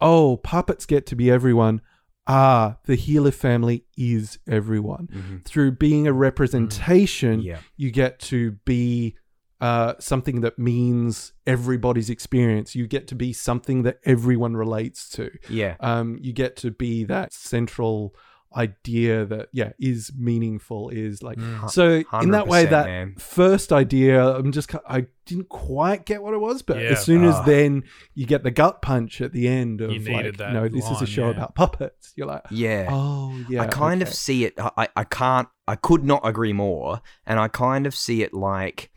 [0.00, 1.80] oh, puppets get to be everyone.
[2.26, 5.08] Ah, the Heeler family is everyone.
[5.12, 5.44] Mhm.
[5.44, 7.58] Through being a representation, Yeah.
[7.76, 9.16] you get to be
[9.64, 12.68] uh, something that means everybody's experience.
[12.74, 15.24] You get to be something that everyone relates to
[15.60, 15.74] Yeah.
[15.80, 18.14] um, you get to be that central
[18.56, 21.68] idea that yeah is meaningful is like Mm.
[21.68, 21.84] so
[22.22, 23.14] in that way that man.
[23.18, 26.90] first idea i'm just i didn't quite get what it was but Yeah.
[26.94, 27.42] as soon as Ah.
[27.42, 27.82] then
[28.14, 31.02] you get the gut punch at the end of You like that no this is
[31.02, 31.36] a show yeah.
[31.36, 32.86] about puppets you're like Yeah.
[32.90, 34.54] oh yeah I kind of see it.
[34.82, 35.48] I, I can't.
[35.66, 37.00] I could not agree more.
[37.26, 38.90] And I kind of see it like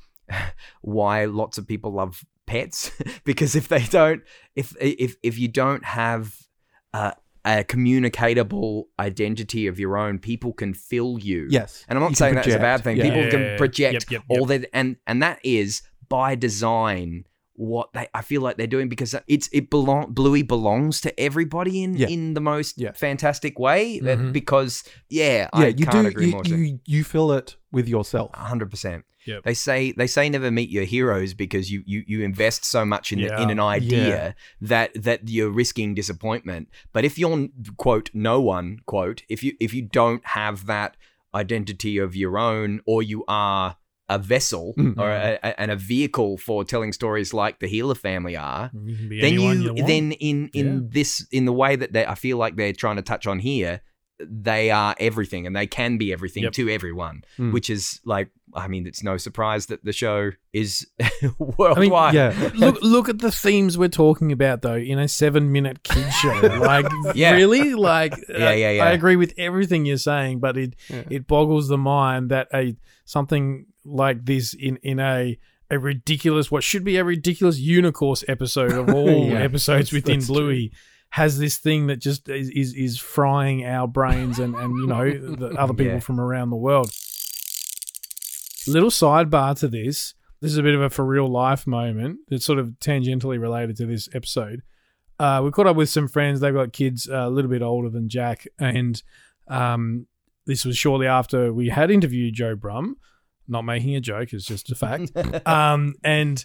[0.82, 2.92] why lots of people love pets
[3.24, 4.22] because if they don't,
[4.56, 6.36] if if if you don't have
[6.94, 7.12] uh,
[7.46, 11.48] a communicatable identity of your own, people can fill you.
[11.50, 12.98] yes And I'm not You can saying that's a bad thing.
[12.98, 13.04] Yeah.
[13.04, 13.30] People Yeah.
[13.32, 17.26] can project Yep, yep, all that, and and that is by design
[17.58, 18.08] what they.
[18.14, 20.14] I feel like they're doing because it's it belong.
[20.14, 22.08] Bluey belongs to everybody in Yeah.
[22.08, 22.94] in the most Yeah.
[22.94, 24.00] fantastic way.
[24.00, 24.32] that- Mhm.
[24.32, 26.44] Because yeah, yeah I you can't do agree you, more.
[26.46, 29.04] you you feel it with yourself Hundred percent.
[29.26, 29.44] Yep.
[29.44, 33.12] They say they say never meet your heroes because you you, you invest so much
[33.12, 36.70] in the, in an idea that that you're risking disappointment.
[36.94, 40.96] But if you're quote no one quote if you if you don't have that
[41.36, 43.76] identity of your own or you are
[44.10, 44.98] a vessel Mhm.
[44.98, 49.22] or a, a, and a vehicle for telling stories like the Heeler family are, You
[49.22, 50.80] then anyone you, then in in Yeah.
[50.90, 53.82] this in the way that they, I feel like they're trying to touch on here,
[54.20, 56.54] they are everything and they can be everything Yep.
[56.54, 57.52] to everyone, Mm.
[57.52, 62.14] which is like I mean it's no surprise that the show is I mean, worldwide.
[62.14, 66.10] yeah look look at the themes we're talking about though in a seven minute kid
[66.14, 67.34] show like Yeah.
[67.34, 68.86] really like Yeah, yeah, yeah.
[68.86, 71.04] I agree with everything you're saying but it Yeah.
[71.12, 75.38] it boggles the mind that a something like this in in a
[75.70, 80.20] a ridiculous what should be a ridiculous unicorse episode of all Yeah, episodes that's- within
[80.20, 80.72] that's Bluey
[81.12, 85.10] has this thing that just is is, is frying our brains and and you know
[85.36, 86.00] the other people Yeah.
[86.00, 86.92] from around the world
[88.68, 92.46] little sidebar to this this is a bit of a for real life moment that's
[92.46, 94.62] sort of tangentially related to this episode.
[95.20, 96.40] Uh, we caught up with some friends.
[96.40, 99.02] They've got kids uh, a little bit older than Jack, and
[99.48, 100.06] um,
[100.46, 102.92] this was shortly after we had interviewed Joe Brumm.
[103.48, 105.12] Not making a joke; it's just a fact.
[105.48, 106.44] um, and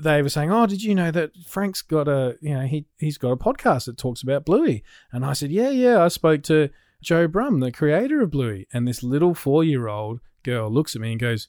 [0.00, 3.18] they were saying, "Oh, did you know that Frank's got a you know he he's
[3.18, 6.70] got a podcast that talks about Bluey?" And I said, "Yeah, yeah." I spoke to
[7.02, 11.02] Joe Brumm, the creator of Bluey, and this little four year old girl looks at
[11.02, 11.48] me and goes,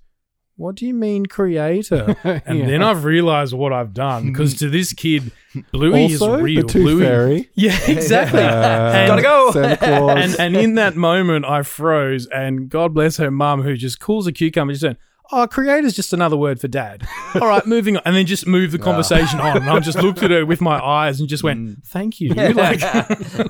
[0.57, 2.15] "What do you mean creator?"
[2.45, 2.65] And Yeah.
[2.67, 5.31] then I've realized what I've done because to this kid,
[5.71, 6.61] Bluey also, is real.
[6.61, 7.49] the Tooth Bluey, Fairy.
[7.55, 8.41] yeah, exactly.
[8.41, 10.07] Uh, And- Gotta go.
[10.09, 14.27] And and in that moment, I froze, and God bless her mum, who just cools
[14.27, 14.97] a cucumber, just went,
[15.31, 18.71] "Oh, creator's just another word for dad." All right, moving on, and then just move
[18.71, 19.57] the conversation on.
[19.57, 22.79] And I just looked at her with my eyes and just went, "Thank you." Like,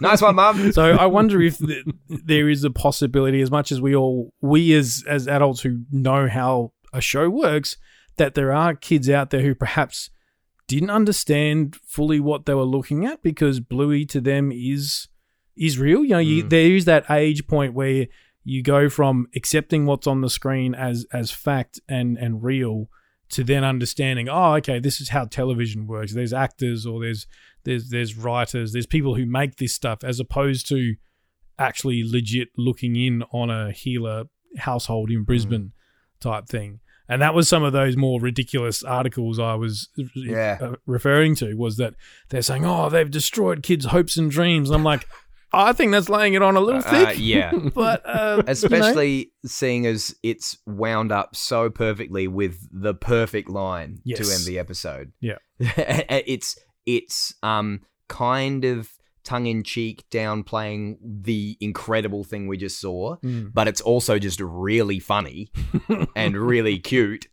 [0.02, 0.72] nice one, mum.
[0.72, 4.74] so I wonder if th- there is a possibility, as much as we all, we
[4.74, 7.78] as as adults who know how a show works,
[8.18, 10.10] that there are kids out there who perhaps
[10.68, 15.08] didn't understand fully what they were looking at because Bluey to them is
[15.56, 16.04] is real.
[16.04, 16.50] You know, you, hmm.
[16.50, 18.08] there is that age point where
[18.44, 22.90] you go from accepting what's on the screen as as fact and and real
[23.28, 26.14] to then understanding, oh, okay, this is how television works.
[26.14, 27.28] There's actors or there's
[27.64, 30.96] there's there's writers, there's people who make this stuff, as opposed to
[31.58, 34.26] actually legit looking in on a Heeler
[34.58, 35.24] household in hmm.
[35.24, 35.74] Brisbane
[36.20, 36.80] type thing.
[37.08, 40.58] And that was some of those more ridiculous articles I was Yeah.
[40.62, 41.94] uh, referring to was that
[42.30, 45.08] they're saying, "Oh, they've destroyed kids' hopes and dreams." And I'm like,
[45.54, 47.08] I think that's laying it on a little thick.
[47.10, 47.52] Uh, yeah.
[47.74, 53.50] But uh, you know, Especially seeing as it's wound up so perfectly with the perfect
[53.50, 55.14] line to end the episode.
[55.22, 55.38] Yeah.
[55.60, 58.90] it's it's um kind of
[59.26, 63.52] tongue in cheek downplaying the incredible thing we just saw, Mm.
[63.54, 65.52] but it's also just really funny
[66.16, 67.28] and really cute.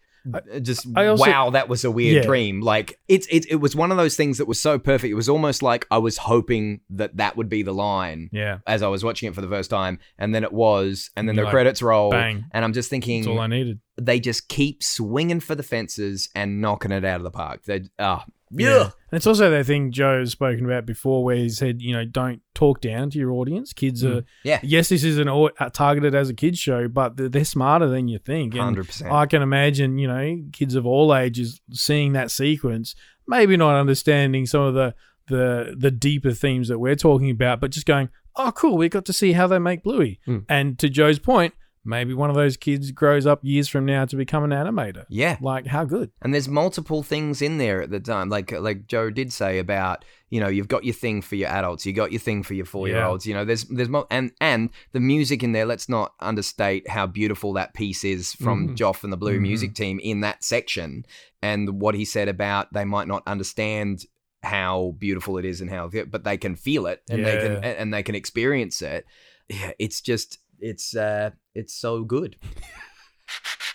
[0.62, 2.22] Just I also- wow, that was a weird Yeah.
[2.22, 2.61] dream.
[2.61, 5.11] Like it's it, it was one of those things that was so perfect.
[5.11, 8.83] It was almost like I was hoping that that would be the line yeah, as
[8.85, 11.42] I was watching it for the first time, and then it was, and then You're
[11.42, 12.44] the like, credits roll, bang.
[12.52, 13.81] and I'm just thinking that's all I needed.
[14.00, 17.64] they just keep swinging for the fences and knocking it out of the park.
[17.64, 18.69] They ah Yeah.
[18.69, 18.83] yeah.
[18.83, 22.41] And it's also that thing Joe's spoken about before where he said, you know, don't
[22.55, 23.73] talk down to your audience.
[23.73, 24.61] Kids are, Yeah.
[24.62, 28.09] yes, this isn't au- uh, targeted as a kids show, but they're, they're smarter than
[28.09, 28.55] you think.
[28.55, 29.12] And hundred percent.
[29.12, 32.95] I can imagine, you know, kids of all ages seeing that sequence,
[33.27, 34.95] maybe not understanding some of the
[35.29, 39.05] the the deeper themes that we're talking about, but just going, "Oh, cool, we got
[39.05, 40.45] to see how they make Bluey." Mm.
[40.49, 44.16] And to Joe's point, maybe one of those kids grows up years from now to
[44.16, 45.05] become an animator.
[45.09, 46.11] Yeah, Like, how good?
[46.23, 50.05] and there's multiple things in there at the time, like like Joe did say about
[50.31, 52.64] you know you've got your thing for your adults, you got your thing for your
[52.66, 53.27] four year olds.
[53.27, 55.66] You know, there's there's mo- and and the music in there.
[55.66, 58.77] Let's not understate how beautiful that piece is from Mhm.
[58.77, 59.42] Joff and the Blue Mhm.
[59.42, 61.05] Music Team in that section,
[61.42, 64.05] and what he said about they might not understand
[64.45, 67.95] how beautiful it is and how but they can feel it and they can and
[67.95, 69.07] they can experience it
[69.49, 72.37] yeah it's just it's uh it's so good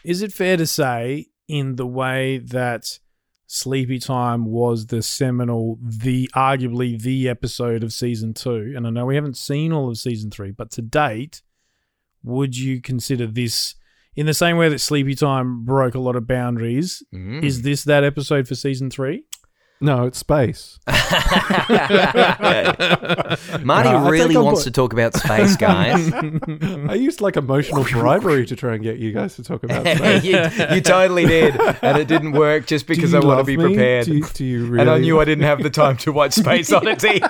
[0.03, 2.99] Is it fair to say, in the way that
[3.47, 9.05] Sleepy Time was the seminal, the arguably the episode of season two, and I know
[9.05, 11.41] we haven't seen all of season three, but to date,
[12.23, 13.75] would you consider this
[14.15, 17.03] in the same way that Sleepy Time broke a lot of boundaries?
[17.13, 17.43] Mm.
[17.43, 19.23] Is this that episode for season three?
[19.79, 20.79] No, it's space.
[20.87, 20.99] marty
[23.89, 27.37] No, I really think I'm wants put- to talk about space guys I used like
[27.37, 30.23] emotional bribery to try and get you guys to talk about space.
[30.23, 30.37] you,
[30.75, 33.57] you totally did and it didn't work just because i you want to love be
[33.57, 33.63] me?
[33.65, 34.81] prepared Do you, do you really?
[34.81, 37.21] And I knew I didn't have the time to watch Space Oddity.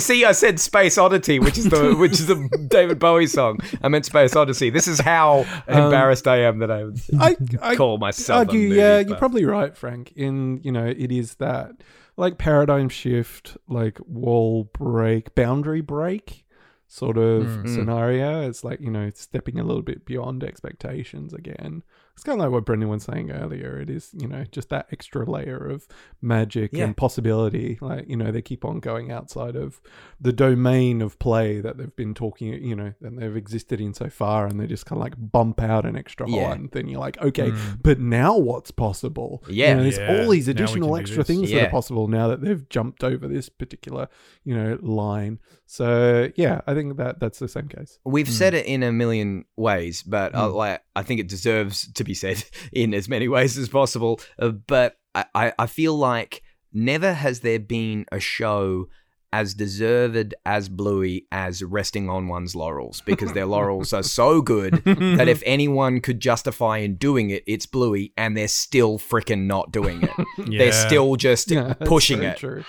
[0.00, 3.58] See, I said Space Oddity, which is the which is the David Bowie song.
[3.82, 4.70] I meant Space Odyssey.
[4.70, 8.36] This is how um, embarrassed I am that I would I, I call myself.
[8.36, 9.08] a argue, movie yeah, buff.
[9.08, 10.12] you're probably right, Frank.
[10.16, 11.82] In you know, it is that
[12.16, 16.44] like paradigm shift, like wall break, boundary break
[16.88, 17.68] sort of Mm.
[17.68, 18.48] scenario.
[18.48, 21.82] It's like you know, stepping a little bit beyond expectations again.
[22.16, 23.78] It's kind of like what Brendan was saying earlier.
[23.78, 25.86] It is you know just that extra layer of
[26.22, 26.84] magic Yeah.
[26.84, 27.76] and possibility.
[27.82, 29.82] Like you know, they keep on going outside of
[30.18, 32.54] the domain of play that they've been talking.
[32.64, 35.60] You know, and they've existed in so far, and they just kind of like bump
[35.60, 36.48] out an extra Yeah.
[36.48, 36.70] one.
[36.72, 37.82] Then you're like, okay, Mm.
[37.82, 39.44] but now what's possible?
[39.50, 39.70] Yeah.
[39.70, 41.26] You know, there's Yeah, all these additional extra this.
[41.26, 44.08] things that are possible now that they've jumped over this particular,
[44.42, 45.38] you know, line.
[45.66, 47.98] So yeah, I think that that's the same case.
[48.06, 48.30] We've Mm.
[48.30, 50.54] said it in a million ways, but uh, Mm.
[50.54, 52.42] like I think it deserves to be said
[52.72, 54.20] in as many ways as possible.
[54.38, 56.42] Uh, but I, I, I feel like
[56.72, 58.88] never has there been a show
[59.32, 64.74] as deserved as Bluey as resting on one's laurels because their laurels are so good
[64.84, 69.72] that if anyone could justify in doing it, it's Bluey, and they're still freaking not
[69.72, 70.10] doing it.
[70.58, 72.38] They're still just Yeah, pushing it.
[72.38, 72.64] True.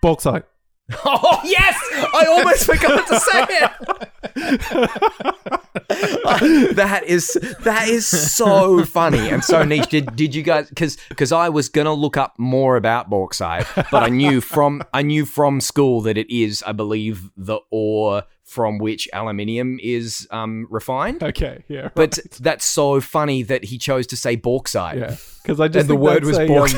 [0.00, 0.44] Bauxite.
[1.04, 3.70] Oh yes, I almost forgot to say it.
[6.76, 9.88] that is that is so funny and so niche.
[9.88, 10.68] Did did you guys?
[10.68, 15.02] Because because I was gonna look up more about bauxite, but I knew from I
[15.02, 20.66] knew from school that it is, I believe, the ore from which aluminium is um,
[20.70, 21.22] refined.
[21.22, 21.88] Okay, yeah.
[21.94, 24.98] But that's so funny that he chose to say bauxite.
[24.98, 26.68] yeah, because I just And the word was a, um,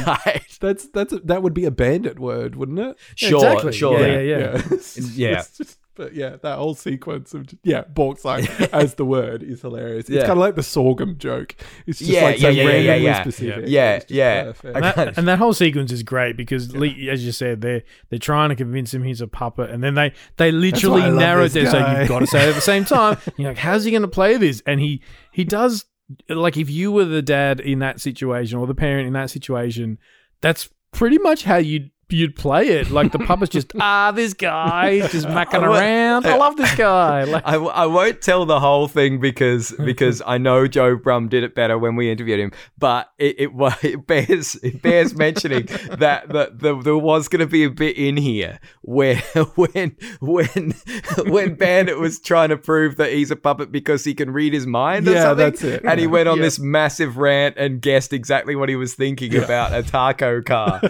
[0.60, 2.96] that's that's a, that would be a bandit word, wouldn't it?
[3.14, 3.72] sure, Exactly.
[3.72, 4.00] sure.
[4.00, 4.54] Yeah, yeah, yeah.
[4.72, 5.42] It's- Yeah.
[5.56, 10.06] just- but yeah, that whole sequence of yeah, bauxite as the word is hilarious.
[10.08, 10.20] It's Yeah.
[10.22, 11.54] kind of like the sorghum joke.
[11.86, 13.20] It's just Yeah, like so yeah, yeah, yeah, randomly yeah.
[13.22, 13.64] specific.
[13.68, 14.52] Yeah, It's just yeah.
[14.64, 18.18] And that, and that whole sequence is great because, Lee, as you said, they're they're
[18.18, 21.44] trying to convince him he's a puppet, and then they they literally why I narrow
[21.44, 21.66] it down.
[21.70, 23.16] So you've got to say it at the same time.
[23.36, 24.64] You're like, how's he going to play this?
[24.66, 25.00] And he
[25.30, 25.84] he does
[26.28, 29.98] like if you were the dad in that situation or the parent in that situation,
[30.40, 32.90] that's pretty much how you'd you'd play it.
[32.90, 36.26] Like the puppet's just ah, this guy just macking I around.
[36.26, 37.24] I love this guy.
[37.34, 41.28] Like, I, w- I won't tell the whole thing because because I know Joe Brumm
[41.28, 43.50] did it better when we interviewed him, but it it,
[43.84, 45.66] it bears it bears mentioning
[45.98, 49.16] that that the, there was going to be a bit in here where
[49.56, 50.74] when when
[51.26, 54.66] when Bandit was trying to prove that he's a puppet because he can read his
[54.66, 55.82] mind or Yeah, something, that's it.
[55.84, 56.44] and he went on Yeah.
[56.44, 60.80] this massive rant and guessed exactly what he was thinking about a taco car.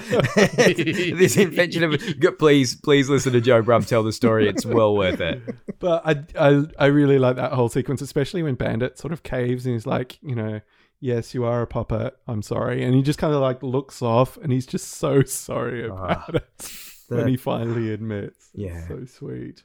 [1.17, 2.01] this invention of
[2.39, 4.49] please please listen to Joe Brumm tell the story.
[4.49, 5.43] It's well worth it.
[5.81, 9.67] But I, I I really like that whole sequence, especially when Bandit sort of caves
[9.67, 10.61] and he's like, you know,
[10.99, 12.17] yes, you are a puppet.
[12.27, 15.87] I'm sorry, and he just kind of like looks off, and he's just so sorry
[15.89, 15.95] ah.
[15.95, 16.73] about it
[17.09, 18.51] when he finally admits.
[18.55, 18.89] It's Yeah.
[18.89, 19.63] so sweet.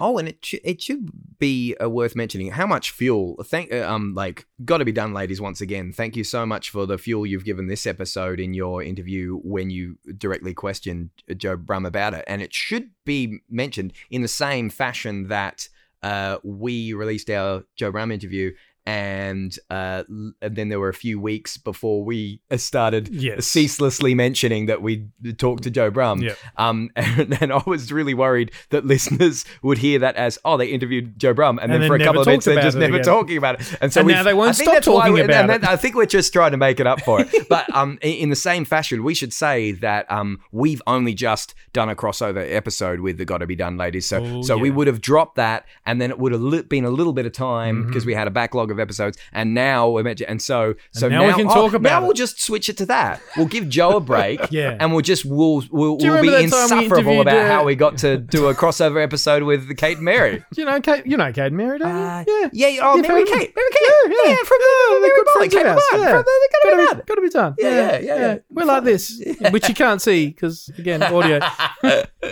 [0.00, 3.36] Oh, and it sh- it should be uh, worth mentioning how much fuel.
[3.44, 5.40] Thank uh, um like got to be done, ladies.
[5.40, 8.82] Once again, thank you so much for the fuel you've given this episode in your
[8.82, 12.24] interview when you directly questioned Joe Brumm about it.
[12.26, 15.68] And it should be mentioned in the same fashion that
[16.02, 18.52] uh, we released our Joe Brumm interview.
[18.88, 23.46] And, uh, and then there were a few weeks before we uh, started Yes.
[23.46, 26.22] ceaselessly mentioning that we talked to Joe Brumm.
[26.22, 26.38] Yep.
[26.56, 30.68] Um, and, and I was really worried that listeners would hear that as, oh, they
[30.68, 32.94] interviewed Joe Brumm, and, And then then for a couple of minutes they're just never
[32.94, 33.04] again.
[33.04, 33.74] talking about it.
[33.82, 35.68] And so now they won't I think stop talking we- about and it.
[35.68, 37.48] I think we're just trying to make it up for it.
[37.50, 41.90] but um, in, the same fashion, we should say that um, we've only just done
[41.90, 44.06] a crossover episode with the Got to Be Done ladies.
[44.06, 46.90] So Oh, so we would have dropped that, and then it would have been a
[46.90, 47.88] little bit of time Mm-hmm.
[47.88, 51.08] because we had a backlog of episodes, and now we're meant to, and so so
[51.08, 52.04] now we can talk about Now it.
[52.04, 53.20] we'll just switch it to that.
[53.36, 54.76] We'll give Joe a break, Yeah.
[54.78, 57.20] and we'll just we'll we'll, Do you we'll be remember that time we insufferable interviewed,
[57.28, 60.44] about uh, how we got to do a crossover episode with the Kate and Mary.
[60.56, 61.94] you know, Kate, you know, Kate and Mary, don't you?
[62.02, 62.48] Uh, yeah.
[62.52, 64.36] yeah, oh, Yeah, Mary Kate, Mary Kate, Yeah, yeah.
[64.44, 65.82] from the they're Mary good friends Kate ours.
[65.92, 65.98] Yeah.
[66.10, 66.96] from the Gotta Be Gotta Done.
[66.96, 67.54] be, gotta be done.
[67.58, 68.38] Yeah, yeah, yeah, yeah.
[68.50, 71.40] We're like this, which you can't see because again, audio.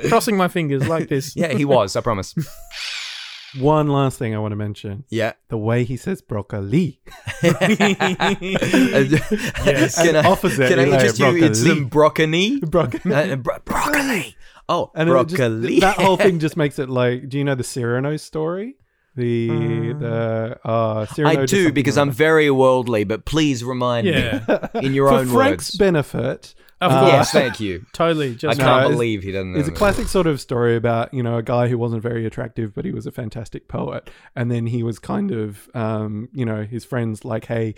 [0.09, 1.35] Crossing my fingers like this.
[1.37, 1.97] Yeah, he was.
[1.97, 2.35] I promise.
[3.59, 5.33] One last thing I want to mention: Yeah.
[5.49, 7.01] the way he says broccoli.
[7.43, 7.57] yes.
[9.97, 11.55] Can I, can I you know, interest you in broccoli.
[11.55, 12.61] some broccoli?
[12.61, 13.15] broccoli.
[13.15, 14.37] Uh, bro- broccoli.
[14.69, 15.81] Oh, And it just- broccoli.
[15.81, 17.29] that whole thing just makes it like.
[17.29, 18.77] Do you know the Cyrano story?
[19.15, 19.49] The
[19.99, 24.87] the uh, Cyrano I do because or I'm very worldly, but please remind Yeah, me
[24.87, 25.79] in your for own Frank's words.
[25.79, 26.55] benefit.
[26.81, 27.87] Of uh, course, yes, thank you.
[27.93, 28.31] totally.
[28.31, 29.59] I Just No, can't it's- believe he doesn't know.
[29.59, 32.75] It's a classic sort of story about you know a guy who wasn't very attractive,
[32.75, 36.65] but he was a fantastic poet, and then he was kind of um, you know
[36.65, 37.75] his friends like, hey,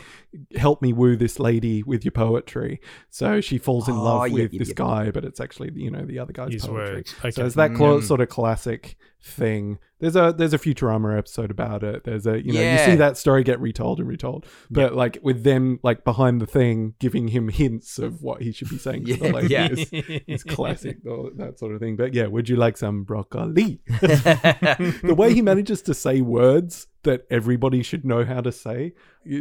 [0.56, 2.80] help me woo this lady with your poetry.
[3.10, 4.74] So she falls in Oh, love yeah, with yeah, this yeah.
[4.74, 6.94] guy, but it's actually you know the other guy's His poetry.
[6.96, 7.14] words.
[7.36, 8.04] So it's that clo- Mm.
[8.04, 9.78] sort of classic thing.
[10.00, 12.04] There's a there's a Futurama episode about it.
[12.04, 15.42] There's a you know you see that story get retold and retold, but like with
[15.42, 19.16] them like behind the thing giving him hints of what he should be saying to
[19.16, 19.68] the Yeah, lady yeah.
[19.70, 19.90] is,
[20.26, 21.96] is classic that sort of thing.
[21.96, 23.80] But yeah, would you like some broccoli?
[24.00, 28.92] the way he manages to say words that everybody should know how to say,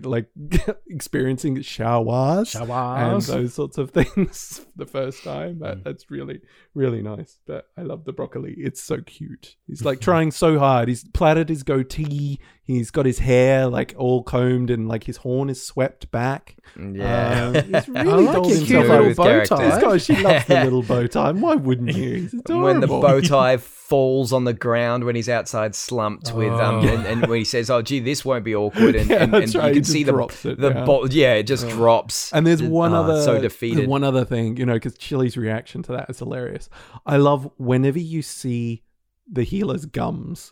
[0.03, 0.29] like
[0.87, 5.59] experiencing showers, and those sorts of things the first time.
[5.59, 5.83] That, mm.
[5.83, 6.41] that's really,
[6.73, 7.39] really nice.
[7.45, 8.55] But I love the broccoli.
[8.57, 9.55] It's so cute.
[9.65, 10.87] He's like trying so hard.
[10.87, 12.39] He's plaited his goatee.
[12.67, 16.57] He's got his hair like all combed and like his horn is swept back.
[16.77, 17.45] Yeah.
[17.45, 19.59] Um, he's really like dolled himself cute little With bow characters.
[19.59, 21.31] This guy, she loves the little bow tie.
[21.31, 22.13] Why wouldn't you?
[22.15, 23.01] He's when the adorable.
[23.01, 26.87] bow tie falls on the ground when he's outside slumped with um Oh.
[26.89, 29.55] and, and when he says, "Oh, gee, this won't be awkward," and, Yeah, and, that's
[29.55, 30.85] and right, you can see the drops it the down.
[30.85, 32.33] bo- yeah, it just drops.
[32.33, 33.87] And there's one Ah, other so defeated.
[33.87, 36.69] One other thing, you know, because Chili's reaction to that is hilarious.
[37.05, 38.83] I love whenever you see
[39.31, 40.51] the Heeler's gums.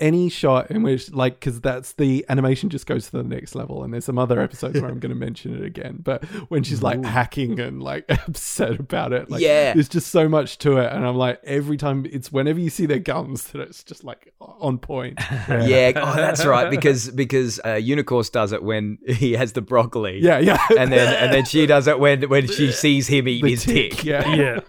[0.00, 3.84] Any shot in which, like, because that's the animation just goes to the next level,
[3.84, 5.98] and there's some other episodes where I'm going to mention it again.
[6.02, 9.74] But when she's like hacking and like upset about it, like, Yeah.
[9.74, 12.86] there's just so much to it, and I'm like, every time it's whenever you see
[12.86, 15.18] their gums, that it's just like on point.
[15.48, 16.70] yeah, oh, that's right.
[16.70, 20.18] Because because uh, Unicorse does it when he has the broccoli.
[20.20, 23.42] yeah, yeah, and then and then she does it when when she sees him eat
[23.42, 24.04] The his tick, tick.
[24.04, 24.60] yeah, Yeah.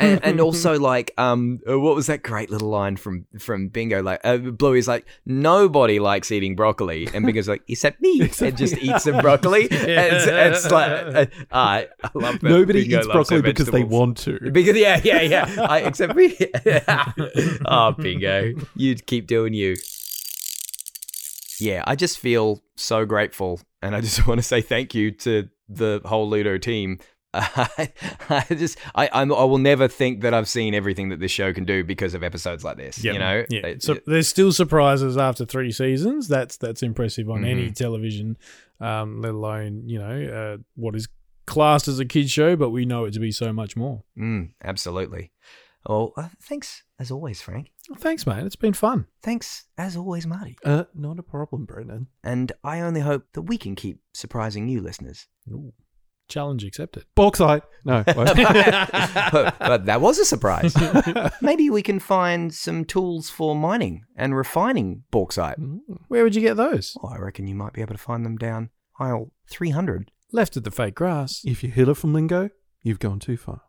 [0.00, 4.02] and, and also like um uh, what was that great little line from from bingo
[4.02, 4.38] like uh,
[4.72, 7.08] bluey's like nobody likes eating broccoli.
[7.12, 8.20] And bingo's like except me.
[8.42, 9.62] And just eats some broccoli.
[9.70, 14.16] And it's, it's like uh, I, love that Nobody Bingo eats broccoli because they want
[14.18, 14.38] to.
[14.50, 15.66] because yeah yeah yeah.
[15.68, 16.36] I, except me.
[17.66, 18.52] Oh bingo.
[18.74, 19.76] You'd keep doing you.
[21.60, 23.60] Yeah i just feel so grateful.
[23.82, 26.98] And i just want to say thank you to the whole ludo team
[27.34, 27.92] I,
[28.28, 31.52] I just I I'm, I will never think that I've seen everything that this show
[31.52, 33.02] can do because of episodes like this.
[33.02, 33.66] You know, yeah.
[33.66, 36.28] It- so it- there's still surprises after three seasons.
[36.28, 37.72] That's that's impressive on any Mm-hmm.
[37.72, 38.36] television,
[38.80, 41.08] um, let alone you know uh, what is
[41.46, 44.04] classed as a kids show, but we know it to be so much more.
[44.16, 45.32] mm, absolutely.
[45.88, 47.72] Well, uh, thanks as always, Frank.
[47.88, 48.44] Well, thanks, mate.
[48.44, 49.06] It's been fun.
[49.20, 50.56] Thanks as always, Marty.
[50.64, 52.06] Uh, not a problem, Brendan.
[52.22, 55.26] And I only hope that we can keep surprising you, listeners.
[55.50, 55.72] Ooh.
[56.32, 57.04] Challenge accepted.
[57.14, 57.62] Bauxite.
[57.84, 58.02] No.
[58.06, 60.74] but, but that was a surprise.
[61.42, 65.58] Maybe we can find some tools for mining and refining bauxite.
[66.08, 66.96] Where would you get those?
[67.02, 70.10] Oh, I reckon you might be able to find them down aisle 300.
[70.32, 71.42] Left of the fake grass.
[71.44, 72.48] if you hit it from lingo,
[72.82, 73.60] you've gone too far.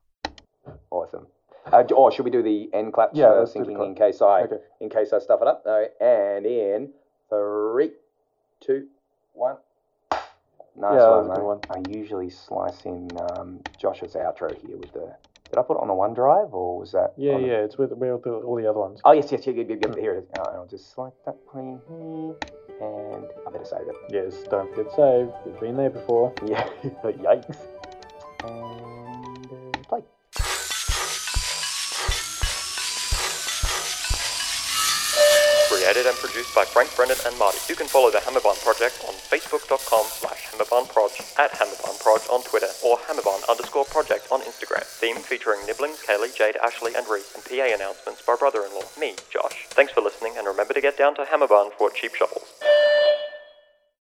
[0.90, 1.28] Awesome.
[1.66, 3.88] Uh, or should we do the end clap Yeah, uh, let's do the syncing clap.
[3.90, 4.56] in case I Okay.
[4.80, 5.64] in case I stuff it up?
[5.66, 6.94] All right, and in
[7.30, 7.92] three,
[8.62, 8.88] two,
[9.34, 9.58] one.
[10.76, 11.46] Nice Yeah, one, that was a good mate.
[11.46, 11.62] one.
[11.70, 15.14] I usually slice in um, Josh's outro here with the.
[15.50, 17.14] Did I put it on the OneDrive or was that?
[17.16, 19.00] Yeah, yeah, it's with, with the, all the other ones.
[19.06, 20.30] Oh yes, yes, yeah, yeah, yeah, yeah, here it is.
[20.34, 22.34] Uh, I'll just select that plane here,
[22.82, 23.96] and I better save it.
[24.10, 25.30] Yes, don't forget to save.
[25.46, 26.34] We've been there before.
[26.44, 26.68] Yeah,
[27.04, 27.60] yikes.
[28.44, 29.13] And
[36.24, 37.60] produced by Frank Brennan and Marty.
[37.68, 42.96] You can follow the Hammerbarn Project on facebook.com slash hammerbarnproj, at hammerbarnproj on Twitter, or
[43.04, 44.88] hammerbarn underscore project on Instagram.
[44.88, 49.68] Theme featuring Nibblings, Kaylee, Jade, Ashley, and Reese, and PA announcements by brother-in-law, me, Josh.
[49.76, 52.48] Thanks for listening, and remember to get down to Hammerbarn for cheap shovels.